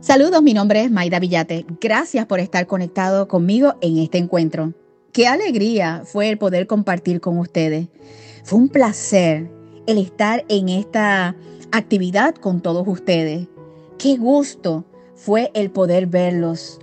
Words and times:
Saludos, 0.00 0.42
mi 0.42 0.54
nombre 0.54 0.82
es 0.82 0.90
Maida 0.90 1.18
Villate. 1.18 1.64
Gracias 1.80 2.26
por 2.26 2.40
estar 2.40 2.66
conectado 2.66 3.28
conmigo 3.28 3.74
en 3.80 3.98
este 3.98 4.18
encuentro. 4.18 4.74
Qué 5.12 5.26
alegría 5.26 6.02
fue 6.04 6.28
el 6.28 6.38
poder 6.38 6.66
compartir 6.66 7.20
con 7.20 7.38
ustedes. 7.38 7.88
Fue 8.44 8.58
un 8.58 8.68
placer 8.68 9.50
el 9.86 9.98
estar 9.98 10.44
en 10.48 10.68
esta 10.68 11.36
actividad 11.70 12.34
con 12.34 12.60
todos 12.60 12.86
ustedes. 12.88 13.46
Qué 13.98 14.16
gusto 14.16 14.84
fue 15.14 15.50
el 15.54 15.70
poder 15.70 16.06
verlos. 16.06 16.80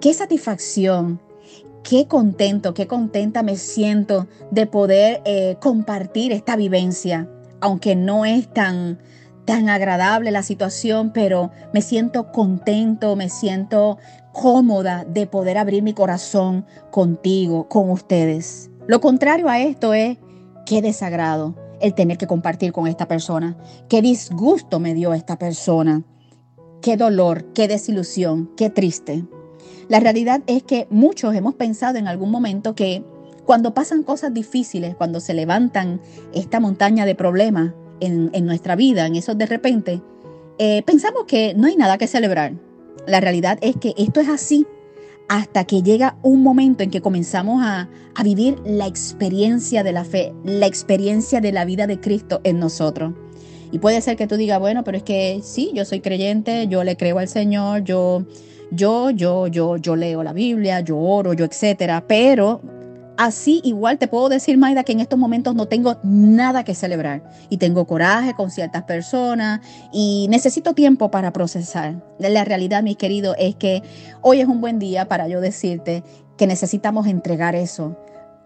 Qué 0.00 0.14
satisfacción, 0.14 1.20
qué 1.82 2.06
contento, 2.06 2.74
qué 2.74 2.86
contenta 2.86 3.42
me 3.42 3.56
siento 3.56 4.26
de 4.50 4.66
poder 4.66 5.22
eh, 5.24 5.56
compartir 5.60 6.32
esta 6.32 6.56
vivencia, 6.56 7.28
aunque 7.60 7.96
no 7.96 8.24
es 8.24 8.52
tan, 8.52 8.98
tan 9.48 9.70
agradable 9.70 10.30
la 10.30 10.42
situación, 10.42 11.10
pero 11.10 11.50
me 11.72 11.80
siento 11.80 12.32
contento, 12.32 13.16
me 13.16 13.30
siento 13.30 13.96
cómoda 14.34 15.06
de 15.06 15.26
poder 15.26 15.56
abrir 15.56 15.82
mi 15.82 15.94
corazón 15.94 16.66
contigo, 16.90 17.66
con 17.66 17.88
ustedes. 17.88 18.70
Lo 18.86 19.00
contrario 19.00 19.48
a 19.48 19.58
esto 19.58 19.94
es 19.94 20.18
qué 20.66 20.82
desagrado 20.82 21.54
el 21.80 21.94
tener 21.94 22.18
que 22.18 22.26
compartir 22.26 22.72
con 22.72 22.86
esta 22.86 23.08
persona, 23.08 23.56
qué 23.88 24.02
disgusto 24.02 24.80
me 24.80 24.92
dio 24.92 25.14
esta 25.14 25.38
persona, 25.38 26.02
qué 26.82 26.98
dolor, 26.98 27.50
qué 27.54 27.68
desilusión, 27.68 28.50
qué 28.54 28.68
triste. 28.68 29.24
La 29.88 29.98
realidad 29.98 30.42
es 30.46 30.62
que 30.62 30.86
muchos 30.90 31.34
hemos 31.34 31.54
pensado 31.54 31.96
en 31.96 32.06
algún 32.06 32.30
momento 32.30 32.74
que 32.74 33.02
cuando 33.46 33.72
pasan 33.72 34.02
cosas 34.02 34.34
difíciles, 34.34 34.94
cuando 34.94 35.20
se 35.20 35.32
levantan 35.32 36.02
esta 36.34 36.60
montaña 36.60 37.06
de 37.06 37.14
problemas 37.14 37.72
en, 38.00 38.46
nuestra 38.46 38.76
vida, 38.76 39.06
en 39.06 39.16
esos 39.16 39.36
de 39.36 39.46
repente, 39.46 40.02
eh, 40.58 40.82
pensamos 40.82 41.24
que 41.26 41.54
no 41.54 41.66
hay 41.66 41.76
nada 41.76 41.98
que 41.98 42.06
celebrar. 42.06 42.52
La 43.06 43.20
realidad 43.20 43.58
es 43.60 43.76
que 43.76 43.94
esto 43.96 44.20
es 44.20 44.28
así 44.28 44.66
hasta 45.28 45.64
que 45.64 45.82
llega 45.82 46.16
un 46.22 46.42
momento 46.42 46.82
en 46.82 46.90
que 46.90 47.00
comenzamos 47.00 47.62
a, 47.64 47.88
vivir 48.24 48.58
la 48.64 48.88
experiencia 48.88 49.84
de 49.84 49.92
la 49.92 50.04
fe, 50.04 50.32
la 50.42 50.66
experiencia 50.66 51.40
de 51.40 51.52
la 51.52 51.64
vida 51.64 51.86
de 51.86 52.00
Cristo 52.00 52.40
en 52.42 52.58
nosotros. 52.58 53.12
Y 53.70 53.78
puede 53.78 54.00
ser 54.00 54.16
que 54.16 54.26
tú 54.26 54.36
digas, 54.36 54.58
bueno, 54.58 54.82
pero 54.82 54.96
es 54.96 55.04
que 55.04 55.38
sí, 55.44 55.70
yo 55.72 55.84
soy 55.84 56.00
creyente, 56.00 56.66
yo 56.66 56.82
le 56.82 56.96
creo 56.96 57.20
al 57.20 57.28
Señor, 57.28 57.84
yo, 57.84 58.24
yo, 58.72 59.10
yo, 59.10 59.46
yo, 59.46 59.76
yo 59.76 59.94
leo 59.94 60.24
la 60.24 60.32
Biblia, 60.32 60.80
yo 60.80 60.98
oro, 60.98 61.32
yo 61.32 61.44
etcétera, 61.44 62.04
pero 62.08 62.60
Así 63.18 63.60
igual 63.64 63.98
te 63.98 64.06
puedo 64.06 64.28
decir, 64.28 64.58
Maida, 64.58 64.84
que 64.84 64.92
en 64.92 65.00
estos 65.00 65.18
momentos 65.18 65.52
no 65.56 65.66
tengo 65.66 65.96
nada 66.04 66.62
que 66.62 66.76
celebrar 66.76 67.28
y 67.50 67.56
tengo 67.56 67.84
coraje 67.84 68.32
con 68.34 68.52
ciertas 68.52 68.84
personas 68.84 69.60
y 69.92 70.28
necesito 70.30 70.72
tiempo 70.72 71.10
para 71.10 71.32
procesar. 71.32 72.00
La 72.20 72.44
realidad, 72.44 72.84
mis 72.84 72.96
queridos, 72.96 73.34
es 73.40 73.56
que 73.56 73.82
hoy 74.22 74.40
es 74.40 74.46
un 74.46 74.60
buen 74.60 74.78
día 74.78 75.08
para 75.08 75.26
yo 75.26 75.40
decirte 75.40 76.04
que 76.36 76.46
necesitamos 76.46 77.08
entregar 77.08 77.56
eso 77.56 77.96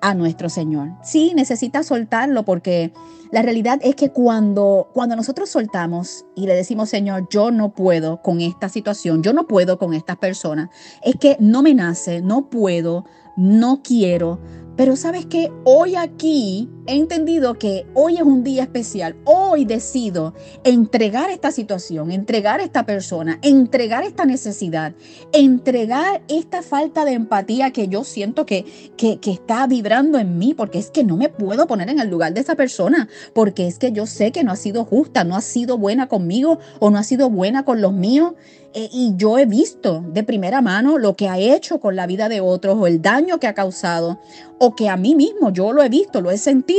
a 0.03 0.15
nuestro 0.15 0.49
Señor. 0.49 0.89
Sí, 1.03 1.33
necesitas 1.35 1.87
soltarlo 1.87 2.45
porque 2.45 2.93
la 3.31 3.41
realidad 3.41 3.79
es 3.83 3.95
que 3.95 4.11
cuando, 4.11 4.91
cuando 4.93 5.17
nosotros 5.17 5.49
soltamos 5.49 6.25
y 6.35 6.47
le 6.47 6.55
decimos, 6.55 6.89
Señor, 6.89 7.29
yo 7.31 7.51
no 7.51 7.73
puedo 7.73 8.21
con 8.21 8.41
esta 8.41 8.69
situación, 8.69 9.23
yo 9.23 9.33
no 9.33 9.47
puedo 9.47 9.79
con 9.79 9.95
estas 9.95 10.17
personas, 10.17 10.71
es 11.03 11.17
que 11.17 11.37
no 11.41 11.63
me 11.63 11.73
nace, 11.75 12.21
no 12.21 12.51
puedo, 12.51 13.05
no 13.37 13.83
quiero, 13.83 14.41
pero 14.77 14.97
sabes 14.97 15.27
que 15.27 15.51
hoy 15.65 15.97
aquí 15.97 16.69
he 16.87 16.95
entendido 16.95 17.59
que 17.59 17.87
hoy 17.95 18.17
es 18.17 18.23
un 18.23 18.43
día 18.43 18.65
especial. 18.65 19.17
Hoy 19.25 19.65
decido 19.65 20.35
entregar 20.65 21.31
esta 21.31 21.53
situación, 21.53 22.11
entregar 22.11 22.61
esta 22.61 22.85
persona, 22.85 23.39
entregar 23.43 24.05
esta 24.05 24.25
necesidad, 24.25 24.93
entregar 25.33 26.23
esta 26.29 26.63
falta 26.63 27.05
de 27.05 27.13
empatía 27.13 27.71
que 27.71 27.89
yo 27.89 28.05
siento 28.05 28.47
que, 28.47 28.65
que, 28.97 29.19
que 29.19 29.31
está 29.31 29.67
vibrando 29.67 30.19
en 30.19 30.39
mí, 30.39 30.55
porque 30.55 30.79
es 30.79 30.91
que 30.91 31.05
no 31.05 31.17
me 31.17 31.29
puedo 31.29 31.67
poner 31.67 31.89
en 31.89 32.01
el 32.01 32.09
lugar 32.09 32.35
de 32.35 32.41
esa 32.41 32.57
persona, 32.57 33.09
porque 33.33 33.67
es 33.67 33.79
que 33.79 33.93
yo 33.93 34.07
sé 34.07 34.33
que 34.33 34.45
no 34.45 34.53
ha 34.53 34.57
sido 34.57 34.85
justa, 34.85 35.25
no 35.25 35.37
ha 35.37 35.41
sido 35.41 35.79
buena 35.79 36.09
conmigo 36.09 36.59
o 36.81 36.91
no 36.91 36.99
ha 36.99 37.05
sido 37.05 37.31
buena 37.31 37.65
con 37.65 37.81
los 37.81 37.93
míos. 37.93 38.33
Eh, 38.75 38.89
y 38.91 39.13
yo 39.17 39.37
he 39.37 39.45
visto 39.45 40.03
de 40.15 40.23
primera 40.23 40.63
mano 40.63 40.97
lo 40.97 41.15
que 41.15 41.29
ha 41.29 41.39
hecho 41.39 41.79
con 41.79 41.95
la 41.95 42.07
vida 42.07 42.31
de 42.31 42.41
otros 42.41 42.79
o 42.79 42.87
el 42.87 43.03
daño 43.03 43.39
que 43.39 43.47
ha 43.47 43.53
causado 43.53 44.19
o 44.59 44.75
que 44.75 44.89
a 44.89 44.97
mí 44.97 45.15
mismo 45.15 45.53
yo 45.53 45.73
lo 45.73 45.83
he 45.83 45.91
visto, 45.91 46.23
lo 46.23 46.31
he 46.31 46.39
sentido. 46.39 46.72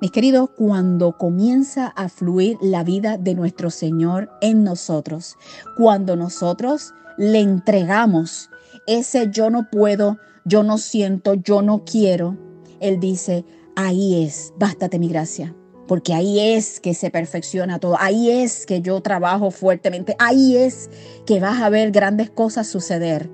Mis 0.00 0.10
queridos, 0.10 0.50
cuando 0.56 1.16
comienza 1.16 1.86
a 1.86 2.08
fluir 2.08 2.58
la 2.60 2.84
vida 2.84 3.16
de 3.16 3.34
nuestro 3.34 3.70
Señor 3.70 4.30
en 4.40 4.64
nosotros, 4.64 5.36
cuando 5.76 6.16
nosotros 6.16 6.92
le 7.16 7.40
entregamos 7.40 8.50
ese 8.86 9.30
yo 9.30 9.50
no 9.50 9.68
puedo, 9.70 10.18
yo 10.44 10.62
no 10.62 10.78
siento, 10.78 11.34
yo 11.34 11.62
no 11.62 11.84
quiero, 11.84 12.36
Él 12.80 13.00
dice, 13.00 13.44
ahí 13.76 14.24
es, 14.24 14.52
bástate 14.58 14.98
mi 14.98 15.08
gracia 15.08 15.54
porque 15.86 16.14
ahí 16.14 16.40
es 16.40 16.80
que 16.80 16.94
se 16.94 17.10
perfecciona 17.10 17.78
todo, 17.78 17.96
ahí 18.00 18.30
es 18.30 18.64
que 18.64 18.80
yo 18.80 19.02
trabajo 19.02 19.50
fuertemente, 19.50 20.16
ahí 20.18 20.56
es 20.56 20.88
que 21.26 21.40
vas 21.40 21.60
a 21.60 21.68
ver 21.68 21.90
grandes 21.90 22.30
cosas 22.30 22.66
suceder. 22.66 23.28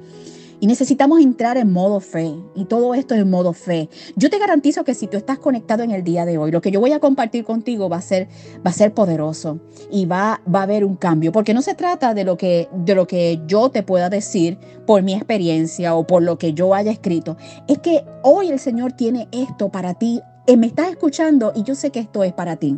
Y 0.61 0.67
necesitamos 0.67 1.21
entrar 1.21 1.57
en 1.57 1.73
modo 1.73 2.01
fe. 2.01 2.35
Y 2.55 2.67
todo 2.67 2.95
esto 2.95 3.15
es 3.15 3.23
en 3.23 3.31
modo 3.31 3.53
fe. 3.53 3.89
Yo 4.17 4.31
te 4.31 4.39
garantizo 4.39 4.85
que 4.85 4.95
si 4.95 5.07
tú 5.07 5.17
estás 5.17 5.39
conectado 5.39 5.83
en 5.83 5.91
el 5.91 6.05
día 6.05 6.25
de 6.25 6.39
hoy, 6.39 6.51
lo 6.51 6.61
que 6.61 6.71
yo 6.71 6.81
voy 6.81 6.93
a 6.93 7.01
compartir 7.01 7.45
contigo 7.45 7.89
va 7.89 7.97
a 7.97 8.03
ser, 8.03 8.29
va 8.65 8.71
a 8.71 8.75
ser 8.75 8.93
poderoso. 8.93 9.61
Y 9.91 10.07
va, 10.07 10.43
va 10.53 10.61
a 10.61 10.65
haber 10.65 10.85
un 10.85 10.97
cambio. 10.97 11.33
Porque 11.33 11.55
no 11.55 11.63
se 11.63 11.75
trata 11.75 12.15
de 12.15 12.25
lo, 12.25 12.37
que, 12.37 12.69
de 12.73 12.95
lo 12.95 13.07
que 13.07 13.41
yo 13.47 13.71
te 13.71 13.83
pueda 13.83 14.11
decir 14.11 14.59
por 14.87 15.03
mi 15.03 15.15
experiencia 15.15 15.95
o 15.95 16.07
por 16.07 16.23
lo 16.23 16.39
que 16.39 16.53
yo 16.53 16.75
haya 16.75 16.93
escrito. 16.93 17.37
Es 17.67 17.79
que 17.79 18.05
hoy 18.23 18.51
el 18.51 18.59
Señor 18.59 18.93
tiene 18.93 19.29
esto 19.33 19.71
para 19.71 19.95
ti 19.95 20.21
eh, 20.51 20.57
me 20.57 20.67
estás 20.67 20.91
escuchando 20.91 21.53
y 21.55 21.63
yo 21.63 21.77
sé 21.77 21.91
que 21.91 22.01
esto 22.01 22.25
es 22.25 22.33
para 22.33 22.57
ti. 22.57 22.77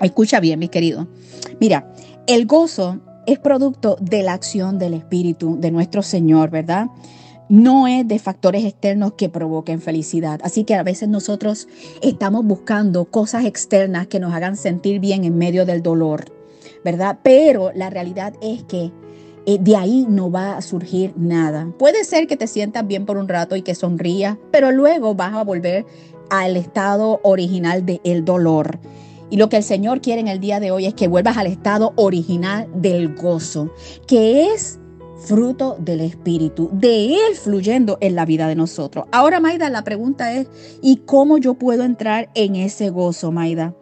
Escucha 0.00 0.40
bien, 0.40 0.58
mis 0.58 0.70
queridos. 0.70 1.06
Mira, 1.60 1.88
el 2.26 2.46
gozo 2.46 2.98
es 3.26 3.38
producto 3.38 3.96
de 4.00 4.22
la 4.22 4.32
acción 4.32 4.78
del 4.78 4.94
Espíritu 4.94 5.56
de 5.58 5.70
nuestro 5.70 6.02
Señor, 6.02 6.50
¿verdad? 6.50 6.88
No 7.48 7.88
es 7.88 8.06
de 8.06 8.18
factores 8.18 8.64
externos 8.64 9.14
que 9.14 9.28
provoquen 9.28 9.80
felicidad. 9.80 10.40
Así 10.44 10.64
que 10.64 10.76
a 10.76 10.82
veces 10.82 11.08
nosotros 11.08 11.66
estamos 12.00 12.44
buscando 12.44 13.06
cosas 13.06 13.44
externas 13.44 14.06
que 14.06 14.20
nos 14.20 14.32
hagan 14.32 14.56
sentir 14.56 15.00
bien 15.00 15.24
en 15.24 15.36
medio 15.36 15.66
del 15.66 15.82
dolor, 15.82 16.32
¿verdad? 16.84 17.18
Pero 17.22 17.72
la 17.74 17.90
realidad 17.90 18.34
es 18.40 18.62
que 18.64 18.92
eh, 19.46 19.58
de 19.60 19.76
ahí 19.76 20.06
no 20.08 20.30
va 20.30 20.56
a 20.56 20.62
surgir 20.62 21.12
nada. 21.16 21.72
Puede 21.78 22.04
ser 22.04 22.26
que 22.26 22.36
te 22.36 22.46
sientas 22.46 22.86
bien 22.86 23.06
por 23.06 23.16
un 23.16 23.26
rato 23.26 23.56
y 23.56 23.62
que 23.62 23.74
sonrías, 23.74 24.36
pero 24.52 24.70
luego 24.70 25.14
vas 25.14 25.34
a 25.34 25.44
volver 25.44 25.86
al 26.30 26.56
estado 26.56 27.20
original 27.24 27.84
del 27.84 28.24
dolor. 28.24 28.78
Y 29.30 29.36
lo 29.36 29.48
que 29.48 29.58
el 29.58 29.62
Señor 29.62 30.00
quiere 30.00 30.20
en 30.20 30.28
el 30.28 30.40
día 30.40 30.60
de 30.60 30.72
hoy 30.72 30.86
es 30.86 30.94
que 30.94 31.08
vuelvas 31.08 31.36
al 31.36 31.46
estado 31.46 31.92
original 31.96 32.68
del 32.74 33.14
gozo, 33.14 33.72
que 34.06 34.46
es 34.52 34.80
fruto 35.24 35.76
del 35.78 36.00
Espíritu, 36.00 36.70
de 36.72 37.14
Él 37.14 37.36
fluyendo 37.36 37.98
en 38.00 38.16
la 38.16 38.24
vida 38.24 38.48
de 38.48 38.56
nosotros. 38.56 39.04
Ahora, 39.12 39.38
Maida, 39.38 39.70
la 39.70 39.84
pregunta 39.84 40.32
es, 40.34 40.48
¿y 40.82 40.96
cómo 41.06 41.38
yo 41.38 41.54
puedo 41.54 41.84
entrar 41.84 42.30
en 42.34 42.56
ese 42.56 42.90
gozo, 42.90 43.30
Maida? 43.30 43.74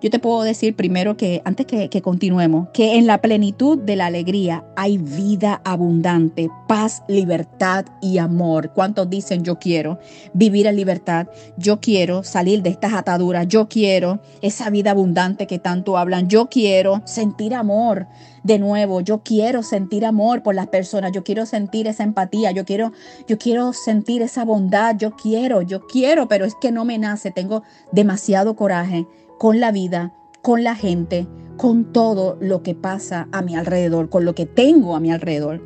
Yo 0.00 0.08
te 0.08 0.18
puedo 0.18 0.42
decir 0.42 0.74
primero 0.74 1.16
que, 1.16 1.42
antes 1.44 1.66
que, 1.66 1.90
que, 1.90 2.00
continuemos, 2.00 2.68
que 2.72 2.96
en 2.96 3.06
la 3.06 3.20
plenitud 3.20 3.76
de 3.78 3.96
la 3.96 4.06
alegría 4.06 4.64
hay 4.74 4.96
vida 4.96 5.60
abundante, 5.62 6.48
paz, 6.66 7.02
libertad 7.06 7.84
y 8.00 8.16
amor. 8.16 8.72
¿Cuántos 8.72 9.10
dicen 9.10 9.44
yo 9.44 9.58
quiero 9.58 9.98
vivir 10.32 10.66
en 10.66 10.76
libertad? 10.76 11.26
Yo 11.58 11.80
quiero 11.80 12.22
salir 12.22 12.62
de 12.62 12.70
estas 12.70 12.94
ataduras. 12.94 13.46
Yo 13.46 13.68
quiero 13.68 14.20
esa 14.40 14.70
vida 14.70 14.92
abundante 14.92 15.46
que 15.46 15.58
tanto 15.58 15.98
hablan. 15.98 16.28
Yo 16.28 16.48
quiero 16.48 17.02
sentir 17.04 17.54
amor 17.54 18.06
de 18.42 18.58
nuevo. 18.58 19.02
Yo 19.02 19.22
quiero 19.22 19.62
sentir 19.62 20.06
amor 20.06 20.42
por 20.42 20.54
las 20.54 20.68
personas. 20.68 21.12
Yo 21.12 21.24
quiero 21.24 21.44
sentir 21.44 21.86
esa 21.86 22.04
empatía. 22.04 22.52
Yo 22.52 22.64
quiero, 22.64 22.92
yo 23.28 23.36
quiero 23.36 23.72
sentir 23.74 24.22
esa 24.22 24.44
bondad. 24.44 24.96
Yo 24.96 25.10
quiero, 25.12 25.62
yo 25.62 25.86
quiero, 25.86 26.26
pero 26.28 26.44
es 26.44 26.54
que 26.60 26.72
no 26.72 26.84
me 26.84 26.98
nace. 26.98 27.30
Tengo 27.30 27.62
demasiado 27.92 28.56
coraje 28.56 29.06
con 29.40 29.58
la 29.58 29.72
vida, 29.72 30.12
con 30.42 30.64
la 30.64 30.74
gente, 30.74 31.26
con 31.56 31.94
todo 31.94 32.36
lo 32.42 32.62
que 32.62 32.74
pasa 32.74 33.26
a 33.32 33.40
mi 33.40 33.56
alrededor, 33.56 34.10
con 34.10 34.26
lo 34.26 34.34
que 34.34 34.44
tengo 34.44 34.94
a 34.94 35.00
mi 35.00 35.10
alrededor. 35.10 35.64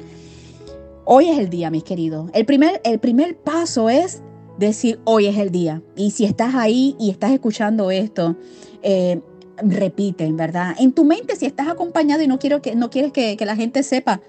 Hoy 1.05 1.29
es 1.29 1.41
el 1.41 1.51
día, 1.51 1.71
mis 1.71 1.83
queridos. 1.83 2.31
El 2.35 2.47
primer, 2.47 2.81
el 2.85 3.01
primer 3.01 3.37
paso 3.37 3.91
es 3.91 4.23
decir, 4.61 5.01
hoy 5.03 5.27
es 5.27 5.39
el 5.39 5.51
día. 5.51 5.83
Y 5.97 6.13
si 6.13 6.25
estás 6.25 6.55
ahí 6.55 6.95
y 7.01 7.11
estás 7.11 7.33
escuchando 7.33 7.91
esto, 7.91 8.37
eh, 8.85 9.21
repite, 9.57 10.31
¿verdad? 10.31 10.77
En 10.79 10.93
tu 10.93 11.05
mente, 11.05 11.35
si 11.35 11.45
estás 11.45 11.67
acompañado 11.67 12.23
y 12.23 12.29
no, 12.29 12.39
quiero 12.39 12.63
que, 12.63 12.77
no 12.77 12.91
quieres 12.91 13.11
que, 13.11 13.37
que 13.37 13.45
la 13.45 13.57
gente 13.57 13.83
sepa, 13.83 14.21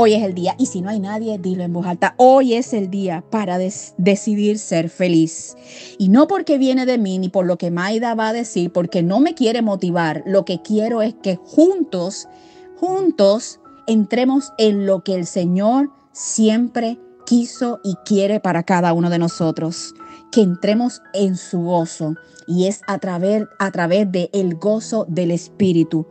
Hoy 0.00 0.14
es 0.14 0.22
el 0.22 0.32
día. 0.32 0.54
Y 0.58 0.66
si 0.66 0.80
no 0.80 0.90
hay 0.90 1.00
nadie, 1.00 1.38
dilo 1.38 1.64
en 1.64 1.72
voz 1.72 1.84
alta. 1.84 2.14
Hoy 2.18 2.54
es 2.54 2.72
el 2.72 2.88
día 2.88 3.24
para 3.30 3.58
decidir 3.58 4.60
ser 4.60 4.90
feliz. 4.90 5.56
Y 5.98 6.08
no 6.08 6.28
porque 6.28 6.56
viene 6.56 6.86
de 6.86 6.98
mí 6.98 7.18
ni 7.18 7.28
por 7.30 7.46
lo 7.46 7.58
que 7.58 7.72
Maida 7.72 8.14
va 8.14 8.28
a 8.28 8.32
decir, 8.32 8.72
porque 8.72 9.02
no 9.02 9.18
me 9.18 9.34
quiere 9.34 9.60
motivar. 9.60 10.22
Lo 10.24 10.44
que 10.44 10.62
quiero 10.62 11.02
es 11.02 11.14
que 11.14 11.34
juntos, 11.34 12.28
juntos, 12.76 13.58
entremos 13.88 14.52
en 14.56 14.86
lo 14.86 15.02
que 15.02 15.16
el 15.16 15.26
Señor 15.26 15.90
siempre 16.12 17.00
quiso 17.26 17.80
y 17.82 17.96
quiere 18.06 18.38
para 18.38 18.62
cada 18.62 18.92
uno 18.92 19.10
de 19.10 19.18
nosotros. 19.18 19.94
Que 20.30 20.42
entremos 20.42 21.02
en 21.14 21.36
su 21.36 21.60
gozo 21.60 22.14
y 22.46 22.66
es 22.66 22.80
a 22.86 22.98
través, 22.98 23.44
a 23.58 23.70
través 23.70 24.10
de 24.10 24.30
el 24.32 24.54
gozo 24.54 25.04
del 25.08 25.30
Espíritu. 25.30 26.06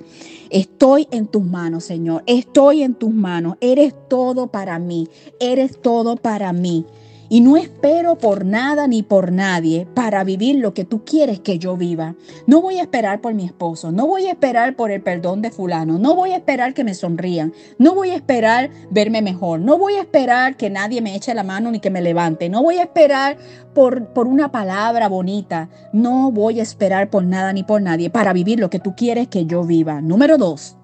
Estoy 0.49 1.07
en 1.11 1.27
tus 1.27 1.43
manos, 1.43 1.83
Señor. 1.83 2.23
Estoy 2.27 2.83
en 2.83 2.93
tus 2.93 3.13
manos. 3.13 3.57
Eres 3.59 3.93
todo 4.07 4.47
para 4.47 4.79
mí. 4.79 5.07
Eres 5.39 5.81
todo 5.81 6.15
para 6.15 6.53
mí. 6.53 6.85
Y 7.29 7.41
no 7.41 7.57
espero 7.57 8.17
por 8.17 8.45
nada 8.45 8.87
ni 8.87 9.03
por 9.03 9.31
nadie 9.31 9.87
para 9.93 10.23
vivir 10.23 10.57
lo 10.57 10.73
que 10.73 10.85
tú 10.85 11.03
quieres 11.03 11.39
que 11.39 11.59
yo 11.59 11.77
viva. 11.77 12.15
No 12.45 12.61
voy 12.61 12.79
a 12.79 12.83
esperar 12.83 13.21
por 13.21 13.33
mi 13.33 13.45
esposo, 13.45 13.91
no 13.91 14.07
voy 14.07 14.25
a 14.25 14.31
esperar 14.31 14.75
por 14.75 14.91
el 14.91 15.01
perdón 15.01 15.41
de 15.41 15.51
fulano, 15.51 15.97
no 15.99 16.15
voy 16.15 16.31
a 16.31 16.37
esperar 16.37 16.73
que 16.73 16.83
me 16.83 16.93
sonrían, 16.93 17.53
no 17.77 17.93
voy 17.95 18.11
a 18.11 18.15
esperar 18.15 18.69
verme 18.89 19.21
mejor, 19.21 19.59
no 19.59 19.77
voy 19.77 19.93
a 19.93 20.01
esperar 20.01 20.57
que 20.57 20.69
nadie 20.69 21.01
me 21.01 21.15
eche 21.15 21.33
la 21.33 21.43
mano 21.43 21.71
ni 21.71 21.79
que 21.79 21.89
me 21.89 22.01
levante, 22.01 22.49
no 22.49 22.63
voy 22.63 22.77
a 22.77 22.83
esperar 22.83 23.37
por, 23.73 24.07
por 24.13 24.27
una 24.27 24.51
palabra 24.51 25.07
bonita, 25.07 25.69
no 25.93 26.31
voy 26.31 26.59
a 26.59 26.63
esperar 26.63 27.09
por 27.09 27.23
nada 27.23 27.53
ni 27.53 27.63
por 27.63 27.81
nadie 27.81 28.09
para 28.09 28.33
vivir 28.33 28.59
lo 28.59 28.69
que 28.69 28.79
tú 28.79 28.95
quieres 28.95 29.27
que 29.27 29.45
yo 29.45 29.63
viva. 29.63 30.01
Número 30.01 30.37
dos, 30.37 30.77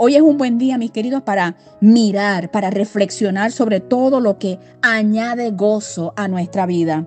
Hoy 0.00 0.14
es 0.14 0.22
un 0.22 0.38
buen 0.38 0.58
día, 0.58 0.78
mis 0.78 0.92
queridos, 0.92 1.24
para 1.24 1.56
mirar, 1.80 2.52
para 2.52 2.70
reflexionar 2.70 3.50
sobre 3.50 3.80
todo 3.80 4.20
lo 4.20 4.38
que 4.38 4.60
añade 4.80 5.50
gozo 5.50 6.12
a 6.14 6.28
nuestra 6.28 6.66
vida, 6.66 7.04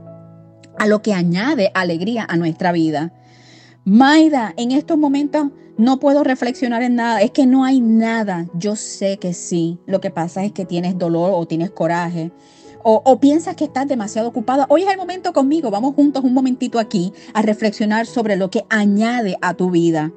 a 0.78 0.88
lo 0.88 1.02
que 1.02 1.14
añade 1.14 1.72
alegría 1.74 2.28
a 2.28 2.36
nuestra 2.36 2.74
vida. 2.74 3.14
Maida, 3.86 4.54
en 4.58 4.72
estos 4.72 4.98
momentos 4.98 5.52
no 5.78 6.02
puedo 6.02 6.26
reflexionar 6.26 6.84
en 6.84 6.96
nada, 6.96 7.22
es 7.22 7.32
que 7.32 7.48
no 7.48 7.64
hay 7.64 7.80
nada. 7.80 8.48
Yo 8.56 8.76
sé 8.76 9.20
que 9.20 9.34
sí, 9.34 9.80
lo 9.86 10.02
que 10.02 10.12
pasa 10.12 10.44
es 10.44 10.52
que 10.52 10.66
tienes 10.66 10.98
dolor 10.98 11.32
o 11.34 11.48
tienes 11.48 11.72
coraje. 11.72 12.34
O, 12.84 13.20
piensas 13.22 13.56
que 13.56 13.64
estás 13.64 13.88
demasiado 13.88 14.28
ocupada, 14.28 14.66
hoy 14.68 14.82
es 14.84 14.90
el 14.90 14.98
momento 14.98 15.32
conmigo, 15.32 15.72
vamos 15.72 15.96
juntos 15.96 16.26
un 16.26 16.34
momentito 16.34 16.78
aquí 16.78 17.14
a 17.34 17.42
reflexionar 17.42 18.06
sobre 18.06 18.36
lo 18.36 18.50
que 18.50 18.66
añade 18.70 19.38
a 19.42 19.54
tu 19.54 19.70
vida 19.70 20.12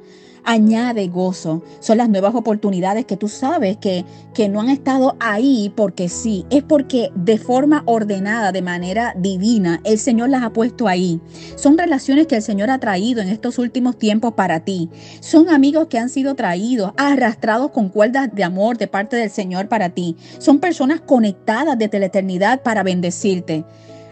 añade 0.44 1.08
gozo. 1.08 1.62
Son 1.81 1.99
las 1.99 2.08
nuevas 2.08 2.35
oportunidades 2.35 3.05
que 3.05 3.17
tú 3.17 3.29
sabes 3.29 3.76
que, 3.79 4.05
que 4.35 4.49
no 4.49 4.61
han 4.61 4.69
estado 4.69 5.17
ahí 5.20 5.73
porque 5.75 6.08
sí, 6.08 6.44
es 6.50 6.62
porque 6.62 7.11
de 7.14 7.38
forma 7.38 7.82
ordenada, 7.87 8.52
de 8.52 8.62
manera 8.62 9.14
divina, 9.17 9.81
el 9.85 9.99
Señor 9.99 10.29
las 10.29 10.43
ha 10.43 10.52
puesto 10.52 10.87
ahí. 10.87 11.20
Son 11.56 11.79
relaciones 11.79 12.26
que 12.26 12.37
el 12.37 12.43
Señor 12.43 12.70
ha 12.70 12.79
traído 12.79 13.23
en 13.23 13.29
estos 13.29 13.58
últimos 13.58 13.99
tiempos 13.99 14.35
para 14.35 14.61
ti. 14.61 14.91
Son 15.20 15.49
amigos 15.49 15.88
que 15.88 15.99
han 15.99 16.08
sido 16.08 16.35
traídos, 16.35 16.93
arrastrados 16.96 17.70
con 17.70 17.88
cuerdas 17.88 18.29
de 18.32 18.44
amor 18.44 18.79
de 18.79 18.87
parte 18.87 19.17
del 19.17 19.31
Señor 19.31 19.69
para 19.69 19.91
ti. 19.91 20.17
Son 20.38 20.58
personas 20.58 21.00
conectadas 21.00 21.79
desde 21.79 21.99
la 21.99 22.06
eternidad 22.06 22.62
para 22.62 22.82
bendecirte. 22.82 23.64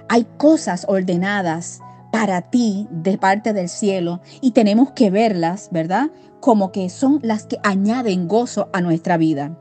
Hay 0.09 0.27
cosas 0.37 0.85
ordenadas 0.89 1.82
para 2.13 2.43
ti 2.43 2.87
de 2.91 3.19
parte 3.19 3.53
del 3.55 3.69
cielo 3.69 4.21
y 4.41 4.53
tenemos 4.53 4.93
que 4.93 5.11
verlas, 5.11 5.71
¿verdad? 5.73 6.11
Como 6.41 6.71
que 6.71 6.89
son 6.91 7.19
las 7.23 7.47
que 7.47 7.59
añaden 7.65 8.29
gozo 8.29 8.69
a 8.73 8.81
nuestra 8.81 9.17
vida. 9.17 9.59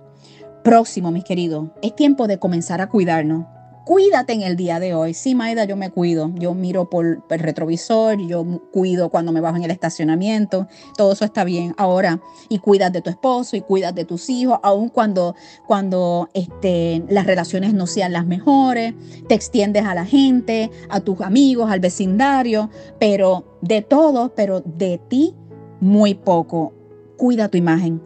Próximo, 0.63 1.09
mis 1.09 1.23
queridos, 1.23 1.69
es 1.81 1.95
tiempo 1.95 2.27
de 2.27 2.37
comenzar 2.37 2.81
a 2.81 2.89
cuidarnos 2.89 3.45
cuídate 3.85 4.33
en 4.33 4.41
el 4.41 4.55
día 4.55 4.79
de 4.79 4.93
hoy. 4.93 5.13
Sí, 5.13 5.35
Maida, 5.35 5.65
yo 5.65 5.75
me 5.75 5.89
cuido. 5.89 6.31
Yo 6.35 6.53
miro 6.53 6.89
por 6.89 7.23
el 7.29 7.39
retrovisor, 7.39 8.19
yo 8.19 8.45
cuido 8.71 9.09
cuando 9.09 9.31
me 9.31 9.41
bajo 9.41 9.57
en 9.57 9.63
el 9.63 9.71
estacionamiento. 9.71 10.67
Todo 10.97 11.13
eso 11.13 11.25
está 11.25 11.43
bien. 11.43 11.73
Ahora, 11.77 12.21
y 12.49 12.59
cuidas 12.59 12.91
de 12.91 13.01
tu 13.01 13.09
esposo 13.09 13.55
y 13.55 13.61
cuidas 13.61 13.93
de 13.95 14.05
tus 14.05 14.29
hijos, 14.29 14.59
aun 14.63 14.89
cuando, 14.89 15.35
cuando 15.67 16.29
este, 16.33 17.03
las 17.09 17.25
relaciones 17.25 17.73
no 17.73 17.87
sean 17.87 18.13
las 18.13 18.25
mejores. 18.25 18.93
Te 19.27 19.35
extiendes 19.35 19.85
a 19.85 19.95
la 19.95 20.05
gente, 20.05 20.71
a 20.89 20.99
tus 20.99 21.21
amigos, 21.21 21.71
al 21.71 21.79
vecindario, 21.79 22.69
pero 22.99 23.57
de 23.61 23.81
todo, 23.81 24.33
pero 24.35 24.61
de 24.61 24.99
ti 25.07 25.35
muy 25.79 26.13
poco. 26.13 26.73
Cuida 27.17 27.49
tu 27.49 27.57
imagen, 27.57 28.01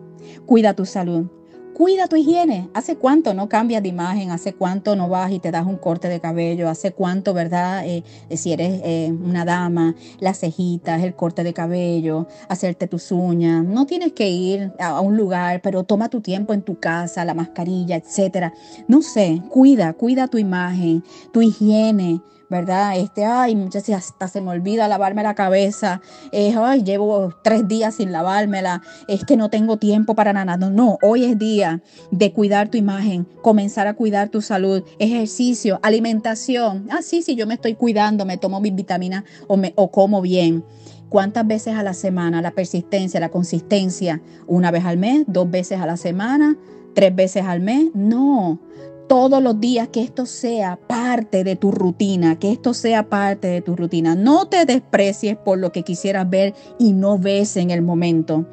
cuida 0.46 0.74
tu 0.74 0.86
salud, 0.86 1.28
Cuida 1.76 2.08
tu 2.08 2.16
higiene. 2.16 2.70
¿Hace 2.74 2.96
cuánto 2.96 3.34
no 3.34 3.50
cambias 3.50 3.84
de 3.84 3.90
imagen? 3.90 4.32
¿Hace 4.32 4.54
cuánto 4.54 4.96
no 4.96 5.10
vas 5.10 5.30
y 5.34 5.40
te 5.40 5.52
das 5.52 5.68
un 5.68 5.76
corte 5.76 6.08
de 6.08 6.22
cabello? 6.22 6.70
¿Hace 6.70 6.94
cuánto, 6.94 7.34
verdad? 7.34 7.86
Eh, 7.86 8.06
eh, 8.30 8.38
si 8.38 8.54
eres 8.54 8.80
eh, 8.86 9.12
una 9.12 9.44
dama, 9.44 9.94
las 10.22 10.40
cejitas, 10.40 11.04
el 11.04 11.16
corte 11.16 11.44
de 11.44 11.54
cabello, 11.54 12.28
hacerte 12.48 12.88
tus 12.88 13.12
uñas. 13.12 13.66
No 13.66 13.86
tienes 13.86 14.14
que 14.14 14.30
ir 14.30 14.72
a, 14.80 15.02
un 15.02 15.18
lugar, 15.18 15.62
pero 15.62 15.84
toma 15.84 16.08
tu 16.08 16.22
tiempo 16.22 16.54
en 16.54 16.62
tu 16.62 16.80
casa, 16.80 17.26
la 17.26 17.34
mascarilla, 17.34 17.98
etcétera. 17.98 18.54
No 18.88 19.02
sé, 19.02 19.42
cuida, 19.50 19.92
cuida 19.92 20.30
tu 20.30 20.38
imagen, 20.38 21.04
tu 21.34 21.42
higiene. 21.42 22.22
¿Verdad? 22.56 22.98
Este, 22.98 23.26
ay, 23.26 23.56
muchas 23.56 23.84
veces 23.84 23.96
hasta 23.96 24.28
se 24.30 24.40
me 24.40 24.52
olvida 24.52 24.88
lavarme 24.88 25.24
la 25.24 25.36
cabeza, 25.36 26.02
ay, 26.32 26.84
llevo 26.84 27.34
tres 27.44 27.68
días 27.68 27.96
sin 27.96 28.12
lavármela, 28.12 28.82
es 29.08 29.26
que 29.26 29.36
no 29.36 29.50
tengo 29.50 29.78
tiempo 29.78 30.16
para 30.16 30.32
nada. 30.32 30.56
No, 30.56 30.70
no, 30.70 30.98
hoy 31.02 31.26
es 31.26 31.38
día 31.38 31.82
de 32.12 32.32
cuidar 32.32 32.70
tu 32.70 32.78
imagen, 32.78 33.28
comenzar 33.42 33.88
a 33.88 33.94
cuidar 33.94 34.30
tu 34.30 34.42
salud, 34.42 34.84
ejercicio, 35.00 35.80
alimentación. 35.84 36.88
Ah, 36.90 37.02
sí, 37.02 37.22
sí, 37.22 37.36
yo 37.36 37.46
me 37.46 37.56
estoy 37.56 37.76
cuidando, 37.76 38.26
me 38.26 38.38
tomo 38.38 38.62
mis 38.62 38.74
vitaminas 38.74 39.26
o, 39.48 39.58
me, 39.58 39.74
o 39.76 39.92
como 39.92 40.22
bien. 40.22 40.64
¿Cuántas 41.10 41.46
veces 41.46 41.76
a 41.76 41.84
la 41.84 41.94
semana? 41.94 42.42
La 42.42 42.52
persistencia, 42.52 43.20
la 43.20 43.30
consistencia. 43.30 44.22
Una 44.48 44.72
vez 44.72 44.86
al 44.86 44.98
mes, 44.98 45.26
dos 45.28 45.50
veces 45.50 45.80
a 45.80 45.86
la 45.86 45.98
semana, 45.98 46.58
tres 46.94 47.16
veces 47.16 47.44
al 47.46 47.60
mes. 47.60 47.92
No, 47.94 48.60
todos 49.08 49.42
los 49.42 49.60
días, 49.60 49.90
que 49.90 50.02
esto 50.02 50.26
sea 50.26 50.78
parte 50.88 51.44
de 51.44 51.56
tu 51.56 51.72
rutina, 51.72 52.38
que 52.38 52.52
esto 52.52 52.74
sea 52.74 53.10
parte 53.10 53.48
de 53.48 53.62
tu 53.62 53.76
rutina. 53.76 54.16
No 54.16 54.48
te 54.48 54.66
desprecies 54.66 55.38
por 55.38 55.58
lo 55.58 55.72
que 55.72 55.84
quisieras 55.84 56.30
ver 56.30 56.54
y 56.80 56.94
no 56.94 57.18
ves 57.18 57.58
en 57.58 57.72
el 57.72 57.82
momento. 57.82 58.46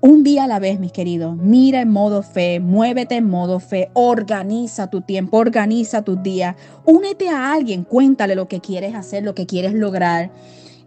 Un 0.00 0.22
día 0.22 0.44
a 0.44 0.46
la 0.46 0.58
vez, 0.58 0.78
mis 0.78 0.92
queridos, 0.92 1.36
mira 1.36 1.80
en 1.80 1.90
modo 1.90 2.22
fe, 2.22 2.60
muévete 2.60 3.16
en 3.16 3.28
modo 3.28 3.60
fe, 3.60 3.90
organiza 3.94 4.88
tu 4.88 5.00
tiempo, 5.00 5.38
organiza 5.38 6.02
tus 6.02 6.22
días, 6.22 6.54
únete 6.84 7.28
a 7.30 7.52
alguien, 7.52 7.82
cuéntale 7.82 8.34
lo 8.34 8.46
que 8.46 8.60
quieres 8.60 8.94
hacer, 8.94 9.24
lo 9.24 9.34
que 9.34 9.46
quieres 9.46 9.72
lograr 9.72 10.30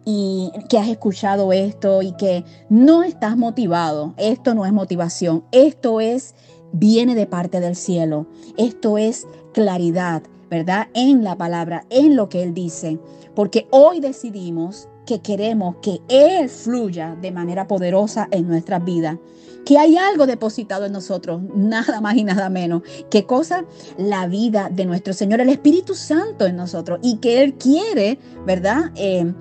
y 0.05 0.51
que 0.69 0.77
has 0.77 0.87
escuchado 0.87 1.51
esto 1.51 2.01
y 2.01 2.13
que 2.13 2.43
no 2.69 3.03
estás 3.03 3.35
motivado. 3.35 4.13
Esto 4.17 4.53
no 4.53 4.65
es 4.65 4.71
motivación, 4.71 5.43
esto 5.51 5.99
es 6.01 6.35
viene 6.71 7.15
de 7.15 7.27
parte 7.27 7.59
del 7.59 7.75
cielo. 7.75 8.27
Esto 8.57 8.97
es 8.97 9.27
claridad, 9.53 10.23
¿verdad? 10.49 10.87
En 10.93 11.23
la 11.23 11.37
palabra, 11.37 11.85
en 11.89 12.15
lo 12.15 12.29
que 12.29 12.43
Él 12.43 12.53
dice. 12.53 12.99
Porque 13.35 13.67
hoy 13.71 13.99
decidimos 13.99 14.89
que 15.05 15.19
queremos 15.19 15.77
que 15.81 16.01
Él 16.07 16.49
fluya 16.49 17.17
de 17.19 17.31
manera 17.31 17.67
poderosa 17.67 18.27
en 18.31 18.47
nuestras 18.47 18.83
vidas. 18.83 19.17
Que 19.65 19.77
hay 19.77 19.97
algo 19.97 20.25
depositado 20.25 20.85
en 20.85 20.93
nosotros, 20.93 21.41
nada 21.53 22.01
más 22.01 22.15
y 22.15 22.23
nada 22.23 22.49
menos. 22.49 22.83
¿Qué 23.09 23.25
cosa? 23.25 23.65
La 23.97 24.27
vida 24.27 24.69
de 24.71 24.85
nuestro 24.85 25.13
Señor, 25.13 25.41
el 25.41 25.49
Espíritu 25.49 25.95
Santo 25.95 26.45
en 26.45 26.55
nosotros. 26.55 26.99
Y 27.03 27.17
que 27.17 27.43
Él 27.43 27.55
quiere, 27.55 28.19
¿verdad? 28.45 28.91
Eh, 28.95 29.33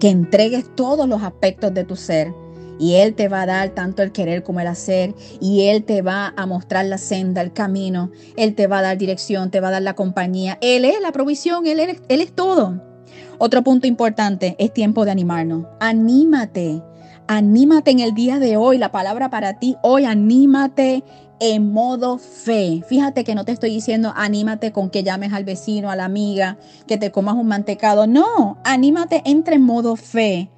que 0.00 0.08
entregues 0.10 0.64
todos 0.74 1.08
los 1.08 1.22
aspectos 1.22 1.72
de 1.72 1.84
tu 1.84 1.96
ser 1.96 2.32
y 2.78 2.94
Él 2.94 3.14
te 3.14 3.28
va 3.28 3.42
a 3.42 3.46
dar 3.46 3.70
tanto 3.70 4.02
el 4.02 4.12
querer 4.12 4.42
como 4.42 4.60
el 4.60 4.66
hacer. 4.66 5.14
Y 5.40 5.66
Él 5.68 5.84
te 5.84 6.02
va 6.02 6.32
a 6.36 6.46
mostrar 6.46 6.84
la 6.86 6.98
senda, 6.98 7.40
el 7.40 7.52
camino. 7.52 8.10
Él 8.36 8.54
te 8.54 8.66
va 8.66 8.78
a 8.78 8.82
dar 8.82 8.98
dirección, 8.98 9.50
te 9.50 9.60
va 9.60 9.68
a 9.68 9.72
dar 9.72 9.82
la 9.82 9.94
compañía. 9.94 10.58
Él 10.60 10.84
es 10.84 11.00
la 11.00 11.12
provisión, 11.12 11.66
Él 11.66 11.80
es, 11.80 12.02
él 12.08 12.20
es 12.20 12.32
todo. 12.32 12.80
Otro 13.38 13.62
punto 13.62 13.86
importante, 13.86 14.56
es 14.58 14.72
tiempo 14.72 15.04
de 15.04 15.10
animarnos. 15.10 15.66
Anímate, 15.80 16.82
anímate 17.26 17.90
en 17.90 18.00
el 18.00 18.14
día 18.14 18.38
de 18.38 18.56
hoy. 18.56 18.78
La 18.78 18.92
palabra 18.92 19.30
para 19.30 19.58
ti 19.58 19.76
hoy, 19.82 20.04
anímate 20.04 21.04
en 21.40 21.72
modo 21.72 22.18
fe. 22.18 22.82
Fíjate 22.88 23.24
que 23.24 23.34
no 23.34 23.44
te 23.44 23.52
estoy 23.52 23.70
diciendo 23.70 24.12
anímate 24.14 24.72
con 24.72 24.88
que 24.88 25.02
llames 25.02 25.32
al 25.32 25.44
vecino, 25.44 25.90
a 25.90 25.96
la 25.96 26.04
amiga, 26.04 26.58
que 26.86 26.96
te 26.96 27.10
comas 27.10 27.34
un 27.34 27.48
mantecado. 27.48 28.06
No, 28.06 28.58
anímate, 28.64 29.22
entre 29.24 29.56
en 29.56 29.62
modo 29.62 29.96
fe 29.96 30.50